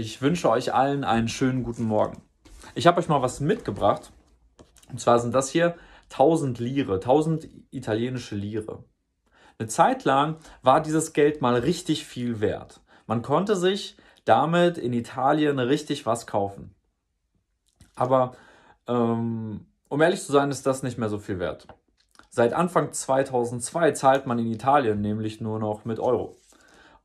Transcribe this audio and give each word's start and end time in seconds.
Ich 0.00 0.22
wünsche 0.22 0.48
euch 0.48 0.72
allen 0.72 1.02
einen 1.02 1.26
schönen 1.26 1.64
guten 1.64 1.82
Morgen. 1.82 2.22
Ich 2.76 2.86
habe 2.86 3.00
euch 3.00 3.08
mal 3.08 3.20
was 3.20 3.40
mitgebracht. 3.40 4.12
Und 4.92 5.00
zwar 5.00 5.18
sind 5.18 5.34
das 5.34 5.50
hier 5.50 5.74
1000 6.12 6.60
Lire, 6.60 6.94
1000 6.94 7.48
italienische 7.72 8.36
Lire. 8.36 8.84
Eine 9.58 9.66
Zeit 9.66 10.04
lang 10.04 10.36
war 10.62 10.80
dieses 10.80 11.14
Geld 11.14 11.42
mal 11.42 11.56
richtig 11.56 12.04
viel 12.04 12.38
wert. 12.38 12.80
Man 13.08 13.22
konnte 13.22 13.56
sich 13.56 13.96
damit 14.24 14.78
in 14.78 14.92
Italien 14.92 15.58
richtig 15.58 16.06
was 16.06 16.28
kaufen. 16.28 16.76
Aber 17.96 18.36
ähm, 18.86 19.66
um 19.88 20.00
ehrlich 20.00 20.22
zu 20.22 20.30
sein, 20.30 20.52
ist 20.52 20.64
das 20.64 20.84
nicht 20.84 20.98
mehr 20.98 21.08
so 21.08 21.18
viel 21.18 21.40
wert. 21.40 21.66
Seit 22.30 22.52
Anfang 22.52 22.92
2002 22.92 23.90
zahlt 23.90 24.26
man 24.26 24.38
in 24.38 24.52
Italien 24.52 25.00
nämlich 25.00 25.40
nur 25.40 25.58
noch 25.58 25.84
mit 25.84 25.98
Euro. 25.98 26.36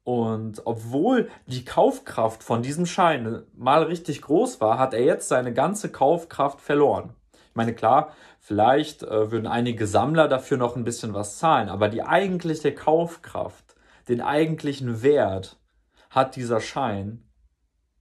Und 0.03 0.61
obwohl 0.65 1.29
die 1.47 1.63
Kaufkraft 1.63 2.43
von 2.43 2.61
diesem 2.61 2.85
Schein 2.85 3.43
mal 3.55 3.83
richtig 3.83 4.21
groß 4.21 4.59
war, 4.59 4.77
hat 4.77 4.93
er 4.93 5.03
jetzt 5.03 5.29
seine 5.29 5.53
ganze 5.53 5.89
Kaufkraft 5.89 6.59
verloren. 6.59 7.13
Ich 7.49 7.55
meine, 7.55 7.73
klar, 7.73 8.11
vielleicht 8.39 9.03
äh, 9.03 9.31
würden 9.31 9.47
einige 9.47 9.87
Sammler 9.87 10.27
dafür 10.27 10.57
noch 10.57 10.75
ein 10.75 10.83
bisschen 10.83 11.13
was 11.13 11.37
zahlen, 11.37 11.69
aber 11.69 11.87
die 11.87 12.03
eigentliche 12.03 12.73
Kaufkraft, 12.73 13.75
den 14.09 14.21
eigentlichen 14.21 15.03
Wert 15.03 15.57
hat 16.09 16.35
dieser 16.35 16.59
Schein 16.59 17.23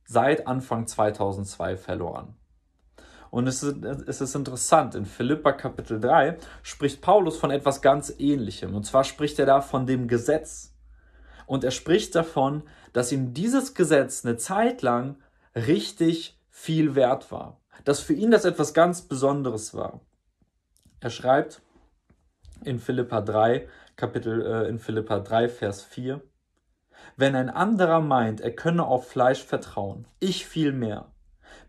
seit 0.05 0.47
Anfang 0.47 0.87
2002 0.87 1.77
verloren. 1.77 2.35
Und 3.31 3.47
es 3.47 3.63
ist, 3.63 3.83
es 3.85 4.21
ist 4.21 4.35
interessant, 4.35 4.95
in 4.95 5.07
Philippa 5.07 5.53
Kapitel 5.53 6.01
3 6.01 6.37
spricht 6.63 7.01
Paulus 7.01 7.39
von 7.39 7.51
etwas 7.51 7.81
ganz 7.81 8.13
Ähnlichem. 8.19 8.75
Und 8.75 8.85
zwar 8.85 9.05
spricht 9.05 9.39
er 9.39 9.47
da 9.47 9.63
von 9.63 9.87
dem 9.87 10.09
Gesetz 10.09 10.72
und 11.47 11.65
er 11.65 11.71
spricht 11.71 12.15
davon, 12.15 12.63
dass 12.93 13.13
ihm 13.13 13.35
dieses 13.35 13.75
Gesetz 13.75 14.25
eine 14.25 14.37
Zeit 14.37 14.83
lang 14.83 15.17
richtig 15.55 16.39
viel 16.51 16.95
wert 16.95 17.31
war. 17.33 17.61
Dass 17.85 18.01
für 18.01 18.15
ihn 18.15 18.31
das 18.31 18.45
etwas 18.45 18.75
ganz 18.75 19.03
Besonderes 19.03 19.75
war. 19.75 20.01
Er 21.01 21.11
schreibt 21.11 21.63
in 22.65 22.79
Philippa 22.79 23.21
3, 23.21 23.69
Kapitel 23.97 24.47
äh, 24.47 24.69
in 24.69 24.79
Philippa 24.79 25.19
3, 25.19 25.49
Vers 25.49 25.83
4, 25.83 26.23
wenn 27.17 27.35
ein 27.35 27.51
anderer 27.51 28.01
meint, 28.01 28.41
er 28.41 28.55
könne 28.55 28.87
auf 28.87 29.09
Fleisch 29.09 29.43
vertrauen, 29.43 30.07
ich 30.21 30.47
vielmehr, 30.47 31.07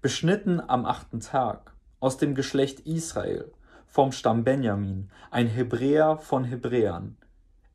beschnitten 0.02 0.62
am 0.62 0.86
achten 0.86 1.20
Tag, 1.20 1.74
aus 2.00 2.18
dem 2.18 2.36
Geschlecht 2.36 2.82
Israel, 2.82 3.52
vom 3.88 4.12
Stamm 4.12 4.44
Benjamin, 4.44 5.10
ein 5.32 5.48
Hebräer 5.48 6.18
von 6.18 6.44
Hebräern, 6.44 7.18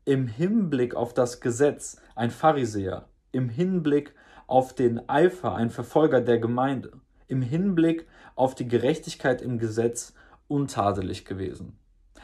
im 0.09 0.25
Hinblick 0.25 0.95
auf 0.95 1.13
das 1.13 1.39
Gesetz 1.39 2.01
ein 2.15 2.31
Pharisäer, 2.31 3.05
im 3.31 3.47
Hinblick 3.47 4.15
auf 4.47 4.73
den 4.73 5.07
Eifer 5.07 5.53
ein 5.53 5.69
Verfolger 5.69 6.19
der 6.19 6.39
Gemeinde, 6.39 6.93
im 7.27 7.43
Hinblick 7.43 8.07
auf 8.33 8.55
die 8.55 8.67
Gerechtigkeit 8.67 9.39
im 9.39 9.59
Gesetz 9.59 10.15
untadelig 10.47 11.25
gewesen. 11.25 11.77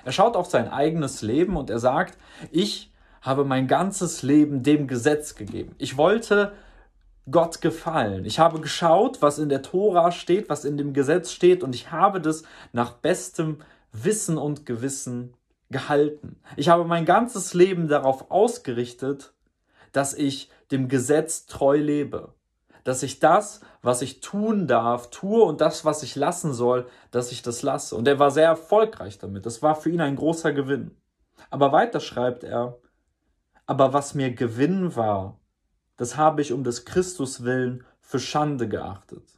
Er 0.03 0.11
schaut 0.11 0.36
auf 0.36 0.47
sein 0.47 0.67
eigenes 0.67 1.22
Leben 1.22 1.56
und 1.56 1.69
er 1.69 1.78
sagt, 1.78 2.17
ich 2.50 2.91
habe 3.22 3.45
mein 3.45 3.67
ganzes 3.67 4.23
Leben 4.23 4.63
dem 4.63 4.88
Gesetz 4.88 5.36
gegeben. 5.36 5.75
Ich 5.78 5.95
wollte 5.95 6.53
Gott 7.30 7.61
gefallen. 7.61 8.25
Ich 8.25 8.39
habe 8.39 8.61
geschaut, 8.61 9.22
was 9.22 9.38
in 9.38 9.50
der 9.50 9.61
Tora 9.61 10.11
steht, 10.11 10.50
was 10.50 10.66
in 10.66 10.78
dem 10.78 10.94
Gesetz 10.94 11.31
steht 11.31 11.61
und 11.61 11.75
ich 11.75 11.91
habe 11.91 12.19
das 12.19 12.41
nach 12.73 12.94
bestem 12.94 13.59
Wissen 13.91 14.39
und 14.39 14.66
Gewissen 14.66 15.36
gehalten. 15.69 16.39
Ich 16.55 16.69
habe 16.69 16.85
mein 16.85 17.05
ganzes 17.05 17.53
Leben 17.53 17.88
darauf 17.88 18.31
ausgerichtet, 18.31 19.33
dass 19.91 20.13
ich 20.13 20.49
dem 20.72 20.88
Gesetz 20.88 21.45
treu 21.45 21.77
lebe. 21.77 22.33
Dass 22.83 23.02
ich 23.02 23.19
das, 23.19 23.61
was 23.81 24.02
ich 24.02 24.19
tun 24.19 24.67
darf, 24.67 25.09
tue 25.09 25.44
und 25.44 25.59
das, 25.61 25.85
was 25.85 26.03
ich 26.03 26.16
lassen 26.16 26.53
soll, 26.53 26.88
dass 27.09 27.31
ich 27.31 27.41
das 27.41 27.63
lasse. 27.63 27.95
Und 27.95 28.07
er 28.07 28.19
war 28.19 28.30
sehr 28.30 28.45
erfolgreich 28.45 29.17
damit. 29.17 29.45
Das 29.45 29.63
war 29.63 29.75
für 29.75 29.89
ihn 29.89 30.01
ein 30.01 30.16
großer 30.16 30.53
Gewinn. 30.53 30.95
Aber 31.50 31.72
weiter 31.72 32.00
schreibt 32.00 32.44
er, 32.44 32.78
aber 33.66 33.94
was 33.94 34.13
mir 34.13 34.34
Gewinn 34.34 34.95
war, 34.95 35.39
das 35.97 36.18
habe 36.18 36.41
ich 36.41 36.51
um 36.51 36.63
des 36.63 36.85
Christus 36.85 37.44
willen 37.44 37.84
für 38.00 38.19
Schande 38.19 38.68
geachtet. 38.68 39.34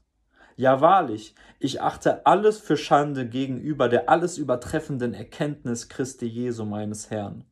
Ja 0.60 0.82
wahrlich, 0.82 1.36
ich 1.60 1.84
achte 1.84 2.26
alles 2.26 2.58
für 2.58 2.78
Schande 2.78 3.28
gegenüber 3.28 3.90
der 3.90 4.10
alles 4.10 4.40
übertreffenden 4.40 5.14
Erkenntnis 5.14 5.88
Christi 5.88 6.26
Jesu 6.26 6.66
meines 6.66 7.12
Herrn, 7.12 7.44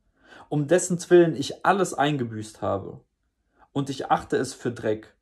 um 0.49 0.65
dessen 0.65 0.97
Willen 1.11 1.35
ich 1.35 1.63
alles 1.63 1.93
eingebüßt 1.93 2.63
habe. 2.63 3.01
Und 3.73 3.91
ich 3.91 4.09
achte 4.09 4.37
es 4.37 4.55
für 4.55 4.71
Dreck, 4.71 5.13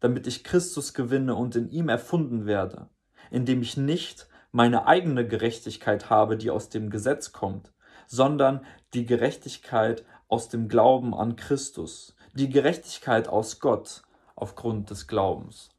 damit 0.00 0.26
ich 0.26 0.44
Christus 0.44 0.92
gewinne 0.92 1.34
und 1.34 1.56
in 1.56 1.70
ihm 1.70 1.88
erfunden 1.88 2.44
werde, 2.44 2.90
indem 3.30 3.62
ich 3.62 3.78
nicht 3.78 4.28
meine 4.50 4.86
eigene 4.86 5.26
Gerechtigkeit 5.26 6.10
habe, 6.10 6.36
die 6.36 6.50
aus 6.50 6.68
dem 6.68 6.90
Gesetz 6.90 7.32
kommt, 7.32 7.72
sondern 8.06 8.60
die 8.92 9.06
Gerechtigkeit 9.06 10.04
aus 10.28 10.50
dem 10.50 10.68
Glauben 10.68 11.14
an 11.14 11.36
Christus, 11.36 12.14
die 12.34 12.50
Gerechtigkeit 12.50 13.26
aus 13.26 13.58
Gott 13.58 14.02
aufgrund 14.34 14.90
des 14.90 15.06
Glaubens. 15.06 15.71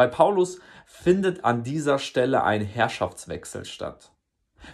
Bei 0.00 0.06
Paulus 0.06 0.60
findet 0.86 1.44
an 1.44 1.62
dieser 1.62 1.98
Stelle 1.98 2.42
ein 2.42 2.62
Herrschaftswechsel 2.62 3.66
statt. 3.66 4.12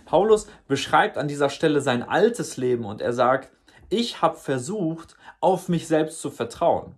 Paulus 0.05 0.47
beschreibt 0.69 1.19
an 1.19 1.27
dieser 1.27 1.51
Stelle 1.51 1.81
sein 1.81 2.05
altes 2.05 2.57
Leben 2.57 2.85
und 2.85 3.01
er 3.01 3.13
sagt, 3.13 3.51
ich 3.89 4.23
habe 4.23 4.37
versucht, 4.37 5.17
auf 5.41 5.69
mich 5.69 5.89
selbst 5.89 6.21
zu 6.21 6.31
vertrauen. 6.31 6.97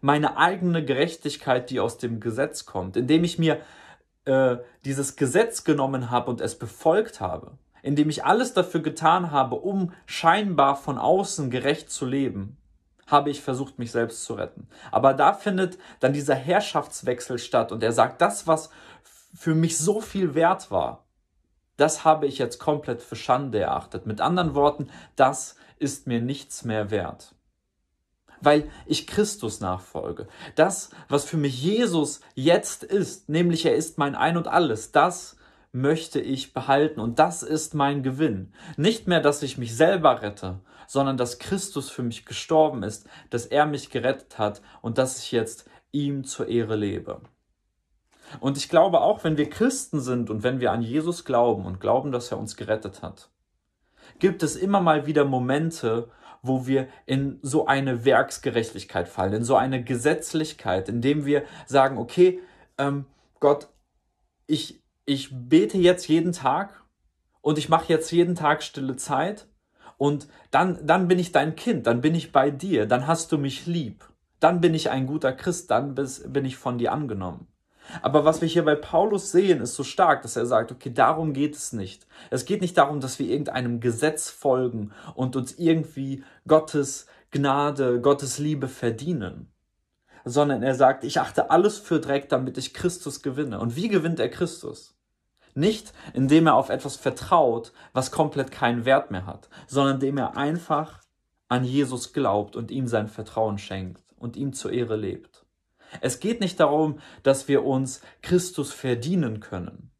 Meine 0.00 0.36
eigene 0.36 0.84
Gerechtigkeit, 0.84 1.68
die 1.68 1.80
aus 1.80 1.98
dem 1.98 2.20
Gesetz 2.20 2.64
kommt, 2.64 2.96
indem 2.96 3.24
ich 3.24 3.40
mir 3.40 3.60
äh, 4.24 4.58
dieses 4.84 5.16
Gesetz 5.16 5.64
genommen 5.64 6.12
habe 6.12 6.30
und 6.30 6.40
es 6.40 6.56
befolgt 6.56 7.20
habe, 7.20 7.58
indem 7.82 8.08
ich 8.08 8.24
alles 8.24 8.54
dafür 8.54 8.82
getan 8.82 9.32
habe, 9.32 9.56
um 9.56 9.92
scheinbar 10.06 10.76
von 10.76 10.96
außen 10.96 11.50
gerecht 11.50 11.90
zu 11.90 12.06
leben, 12.06 12.56
habe 13.06 13.30
ich 13.30 13.40
versucht, 13.40 13.78
mich 13.78 13.90
selbst 13.90 14.24
zu 14.24 14.34
retten. 14.34 14.68
Aber 14.90 15.14
da 15.14 15.32
findet 15.32 15.78
dann 16.00 16.12
dieser 16.12 16.34
Herrschaftswechsel 16.34 17.38
statt 17.38 17.72
und 17.72 17.82
er 17.82 17.92
sagt, 17.92 18.20
das, 18.20 18.46
was 18.46 18.70
für 19.34 19.54
mich 19.54 19.78
so 19.78 20.00
viel 20.00 20.34
wert 20.34 20.70
war, 20.70 21.04
das 21.76 22.04
habe 22.04 22.26
ich 22.26 22.38
jetzt 22.38 22.58
komplett 22.58 23.02
für 23.02 23.16
Schande 23.16 23.58
erachtet. 23.58 24.06
Mit 24.06 24.20
anderen 24.20 24.54
Worten, 24.54 24.88
das 25.16 25.56
ist 25.78 26.06
mir 26.06 26.20
nichts 26.20 26.64
mehr 26.64 26.90
wert. 26.90 27.34
Weil 28.40 28.70
ich 28.86 29.06
Christus 29.06 29.60
nachfolge. 29.60 30.28
Das, 30.54 30.90
was 31.08 31.24
für 31.24 31.36
mich 31.36 31.62
Jesus 31.62 32.20
jetzt 32.34 32.84
ist, 32.84 33.28
nämlich 33.28 33.64
er 33.66 33.74
ist 33.74 33.98
mein 33.98 34.14
Ein 34.14 34.36
und 34.36 34.48
alles, 34.48 34.92
das 34.92 35.36
möchte 35.72 36.20
ich 36.20 36.54
behalten 36.54 37.00
und 37.00 37.18
das 37.18 37.42
ist 37.42 37.74
mein 37.74 38.04
Gewinn. 38.04 38.52
Nicht 38.76 39.08
mehr, 39.08 39.20
dass 39.20 39.42
ich 39.42 39.58
mich 39.58 39.76
selber 39.76 40.22
rette, 40.22 40.60
sondern 40.86 41.16
dass 41.16 41.38
Christus 41.38 41.90
für 41.90 42.02
mich 42.02 42.26
gestorben 42.26 42.82
ist, 42.82 43.08
dass 43.30 43.46
er 43.46 43.66
mich 43.66 43.90
gerettet 43.90 44.38
hat 44.38 44.62
und 44.82 44.98
dass 44.98 45.18
ich 45.18 45.32
jetzt 45.32 45.68
ihm 45.92 46.24
zur 46.24 46.48
Ehre 46.48 46.76
lebe. 46.76 47.20
Und 48.40 48.56
ich 48.56 48.68
glaube 48.68 49.00
auch, 49.00 49.22
wenn 49.24 49.36
wir 49.36 49.50
Christen 49.50 50.00
sind 50.00 50.30
und 50.30 50.42
wenn 50.42 50.60
wir 50.60 50.72
an 50.72 50.82
Jesus 50.82 51.24
glauben 51.24 51.66
und 51.66 51.80
glauben, 51.80 52.12
dass 52.12 52.30
er 52.30 52.38
uns 52.38 52.56
gerettet 52.56 53.02
hat, 53.02 53.30
gibt 54.18 54.42
es 54.42 54.56
immer 54.56 54.80
mal 54.80 55.06
wieder 55.06 55.24
Momente, 55.24 56.10
wo 56.42 56.66
wir 56.66 56.88
in 57.06 57.38
so 57.42 57.66
eine 57.66 58.04
Werksgerechtigkeit 58.04 59.08
fallen, 59.08 59.32
in 59.32 59.44
so 59.44 59.56
eine 59.56 59.82
Gesetzlichkeit, 59.82 60.88
indem 60.88 61.24
wir 61.24 61.44
sagen, 61.66 61.96
okay, 61.96 62.40
ähm, 62.76 63.06
Gott, 63.40 63.68
ich, 64.46 64.82
ich 65.06 65.30
bete 65.32 65.78
jetzt 65.78 66.06
jeden 66.08 66.32
Tag 66.32 66.84
und 67.40 67.56
ich 67.56 67.68
mache 67.68 67.88
jetzt 67.88 68.10
jeden 68.10 68.34
Tag 68.34 68.62
stille 68.62 68.96
Zeit 68.96 69.48
und 69.96 70.28
dann, 70.50 70.78
dann 70.86 71.08
bin 71.08 71.18
ich 71.18 71.32
dein 71.32 71.56
Kind, 71.56 71.86
dann 71.86 72.00
bin 72.00 72.14
ich 72.14 72.32
bei 72.32 72.50
dir, 72.50 72.86
dann 72.86 73.06
hast 73.06 73.32
du 73.32 73.38
mich 73.38 73.66
lieb, 73.66 74.04
dann 74.40 74.60
bin 74.60 74.74
ich 74.74 74.90
ein 74.90 75.06
guter 75.06 75.32
Christ, 75.32 75.70
dann 75.70 75.94
bin 75.94 76.44
ich 76.44 76.56
von 76.56 76.78
dir 76.78 76.92
angenommen. 76.92 77.46
Aber 78.02 78.24
was 78.24 78.40
wir 78.40 78.48
hier 78.48 78.64
bei 78.64 78.76
Paulus 78.76 79.30
sehen, 79.30 79.60
ist 79.60 79.74
so 79.74 79.84
stark, 79.84 80.22
dass 80.22 80.36
er 80.36 80.46
sagt, 80.46 80.72
okay, 80.72 80.92
darum 80.92 81.32
geht 81.32 81.54
es 81.54 81.72
nicht. 81.72 82.06
Es 82.30 82.44
geht 82.44 82.60
nicht 82.60 82.78
darum, 82.78 83.00
dass 83.00 83.18
wir 83.18 83.28
irgendeinem 83.28 83.80
Gesetz 83.80 84.30
folgen 84.30 84.92
und 85.14 85.36
uns 85.36 85.58
irgendwie 85.58 86.24
Gottes 86.48 87.06
Gnade, 87.30 88.00
Gottes 88.00 88.38
Liebe 88.38 88.68
verdienen, 88.68 89.52
sondern 90.24 90.62
er 90.62 90.74
sagt, 90.74 91.04
ich 91.04 91.20
achte 91.20 91.50
alles 91.50 91.78
für 91.78 92.00
Dreck, 92.00 92.28
damit 92.28 92.56
ich 92.58 92.72
Christus 92.72 93.22
gewinne. 93.22 93.60
Und 93.60 93.76
wie 93.76 93.88
gewinnt 93.88 94.20
er 94.20 94.30
Christus? 94.30 94.94
Nicht, 95.54 95.92
indem 96.12 96.48
er 96.48 96.54
auf 96.54 96.68
etwas 96.68 96.96
vertraut, 96.96 97.72
was 97.92 98.10
komplett 98.10 98.50
keinen 98.50 98.84
Wert 98.84 99.10
mehr 99.10 99.26
hat, 99.26 99.48
sondern 99.66 99.96
indem 99.96 100.18
er 100.18 100.36
einfach 100.36 101.00
an 101.48 101.64
Jesus 101.64 102.12
glaubt 102.12 102.56
und 102.56 102.70
ihm 102.70 102.88
sein 102.88 103.08
Vertrauen 103.08 103.58
schenkt 103.58 104.02
und 104.16 104.36
ihm 104.36 104.52
zur 104.52 104.72
Ehre 104.72 104.96
lebt. 104.96 105.46
Es 106.00 106.18
geht 106.18 106.40
nicht 106.40 106.58
darum, 106.58 106.98
dass 107.22 107.46
wir 107.46 107.64
uns 107.64 108.00
Christus 108.22 108.72
verdienen 108.72 109.40
können, 109.40 109.92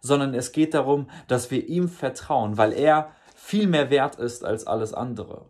sondern 0.00 0.34
es 0.34 0.50
geht 0.52 0.74
darum, 0.74 1.08
dass 1.28 1.50
wir 1.50 1.68
ihm 1.68 1.88
vertrauen, 1.88 2.56
weil 2.56 2.72
er 2.72 3.12
viel 3.36 3.68
mehr 3.68 3.90
wert 3.90 4.16
ist 4.16 4.44
als 4.44 4.66
alles 4.66 4.94
andere. 4.94 5.48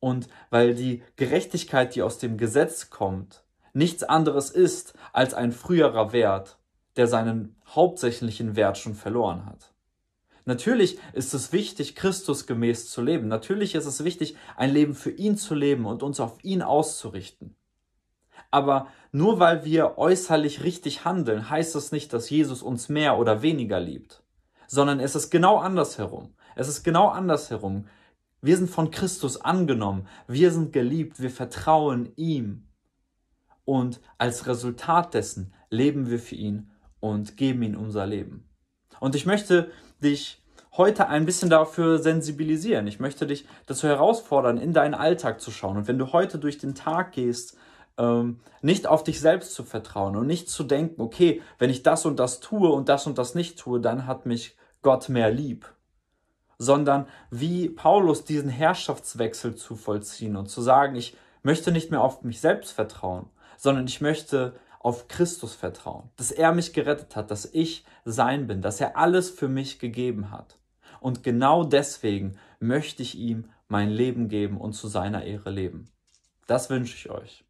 Und 0.00 0.28
weil 0.50 0.74
die 0.74 1.02
Gerechtigkeit, 1.16 1.94
die 1.94 2.02
aus 2.02 2.18
dem 2.18 2.38
Gesetz 2.38 2.90
kommt, 2.90 3.44
nichts 3.72 4.02
anderes 4.02 4.50
ist 4.50 4.94
als 5.12 5.34
ein 5.34 5.52
früherer 5.52 6.12
Wert, 6.12 6.58
der 6.96 7.06
seinen 7.06 7.53
hauptsächlichen 7.66 8.56
Wert 8.56 8.78
schon 8.78 8.94
verloren 8.94 9.46
hat. 9.46 9.72
Natürlich 10.46 10.98
ist 11.14 11.32
es 11.32 11.52
wichtig, 11.52 11.96
Christus 11.96 12.46
gemäß 12.46 12.90
zu 12.90 13.00
leben. 13.00 13.28
Natürlich 13.28 13.74
ist 13.74 13.86
es 13.86 14.04
wichtig, 14.04 14.36
ein 14.56 14.70
Leben 14.70 14.94
für 14.94 15.10
ihn 15.10 15.38
zu 15.38 15.54
leben 15.54 15.86
und 15.86 16.02
uns 16.02 16.20
auf 16.20 16.42
ihn 16.44 16.60
auszurichten. 16.60 17.56
Aber 18.50 18.88
nur 19.10 19.40
weil 19.40 19.64
wir 19.64 19.96
äußerlich 19.96 20.62
richtig 20.62 21.04
handeln, 21.04 21.48
heißt 21.48 21.74
es 21.76 21.92
nicht, 21.92 22.12
dass 22.12 22.30
Jesus 22.30 22.62
uns 22.62 22.88
mehr 22.88 23.18
oder 23.18 23.42
weniger 23.42 23.80
liebt, 23.80 24.22
sondern 24.66 25.00
es 25.00 25.14
ist 25.14 25.30
genau 25.30 25.58
andersherum. 25.58 26.34
Es 26.54 26.68
ist 26.68 26.84
genau 26.84 27.08
andersherum. 27.08 27.86
Wir 28.42 28.56
sind 28.56 28.70
von 28.70 28.90
Christus 28.90 29.40
angenommen, 29.40 30.06
wir 30.28 30.52
sind 30.52 30.72
geliebt, 30.72 31.20
wir 31.20 31.30
vertrauen 31.30 32.12
ihm. 32.16 32.68
Und 33.64 34.00
als 34.18 34.46
Resultat 34.46 35.14
dessen 35.14 35.54
leben 35.70 36.10
wir 36.10 36.18
für 36.18 36.34
ihn 36.34 36.70
und 37.04 37.36
geben 37.36 37.62
ihm 37.62 37.76
unser 37.76 38.06
Leben. 38.06 38.48
Und 38.98 39.14
ich 39.14 39.26
möchte 39.26 39.70
dich 40.02 40.42
heute 40.72 41.08
ein 41.08 41.26
bisschen 41.26 41.50
dafür 41.50 41.98
sensibilisieren. 41.98 42.86
Ich 42.86 42.98
möchte 42.98 43.26
dich 43.26 43.46
dazu 43.66 43.86
herausfordern, 43.86 44.56
in 44.56 44.72
deinen 44.72 44.94
Alltag 44.94 45.42
zu 45.42 45.50
schauen. 45.50 45.76
Und 45.76 45.86
wenn 45.86 45.98
du 45.98 46.14
heute 46.14 46.38
durch 46.38 46.56
den 46.56 46.74
Tag 46.74 47.12
gehst, 47.12 47.58
ähm, 47.98 48.40
nicht 48.62 48.86
auf 48.86 49.04
dich 49.04 49.20
selbst 49.20 49.52
zu 49.54 49.64
vertrauen 49.64 50.16
und 50.16 50.26
nicht 50.26 50.48
zu 50.48 50.64
denken, 50.64 51.02
okay, 51.02 51.42
wenn 51.58 51.68
ich 51.68 51.82
das 51.82 52.06
und 52.06 52.18
das 52.18 52.40
tue 52.40 52.70
und 52.70 52.88
das 52.88 53.06
und 53.06 53.18
das 53.18 53.34
nicht 53.34 53.58
tue, 53.58 53.80
dann 53.80 54.06
hat 54.06 54.24
mich 54.24 54.56
Gott 54.80 55.10
mehr 55.10 55.30
lieb. 55.30 55.70
Sondern 56.56 57.06
wie 57.30 57.68
Paulus 57.68 58.24
diesen 58.24 58.48
Herrschaftswechsel 58.48 59.56
zu 59.56 59.76
vollziehen 59.76 60.36
und 60.36 60.48
zu 60.48 60.62
sagen, 60.62 60.96
ich 60.96 61.18
möchte 61.42 61.70
nicht 61.70 61.90
mehr 61.90 62.00
auf 62.00 62.22
mich 62.22 62.40
selbst 62.40 62.72
vertrauen, 62.72 63.26
sondern 63.58 63.86
ich 63.86 64.00
möchte 64.00 64.54
auf 64.84 65.08
Christus 65.08 65.54
vertrauen, 65.54 66.10
dass 66.16 66.30
er 66.30 66.52
mich 66.52 66.74
gerettet 66.74 67.16
hat, 67.16 67.30
dass 67.30 67.46
ich 67.46 67.86
sein 68.04 68.46
bin, 68.46 68.60
dass 68.60 68.82
er 68.82 68.98
alles 68.98 69.30
für 69.30 69.48
mich 69.48 69.78
gegeben 69.78 70.30
hat. 70.30 70.58
Und 71.00 71.22
genau 71.22 71.64
deswegen 71.64 72.38
möchte 72.60 73.02
ich 73.02 73.16
ihm 73.16 73.50
mein 73.66 73.88
Leben 73.88 74.28
geben 74.28 74.58
und 74.60 74.74
zu 74.74 74.86
seiner 74.86 75.24
Ehre 75.24 75.50
leben. 75.50 75.90
Das 76.46 76.68
wünsche 76.68 76.96
ich 76.96 77.10
euch. 77.10 77.43